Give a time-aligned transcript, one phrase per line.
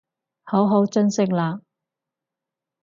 [0.41, 1.61] 好好珍惜喇